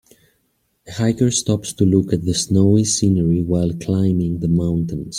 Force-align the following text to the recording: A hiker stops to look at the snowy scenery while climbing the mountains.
A 0.87 0.93
hiker 0.93 1.29
stops 1.29 1.73
to 1.73 1.85
look 1.85 2.11
at 2.11 2.25
the 2.25 2.33
snowy 2.33 2.85
scenery 2.85 3.43
while 3.43 3.71
climbing 3.73 4.39
the 4.39 4.47
mountains. 4.47 5.09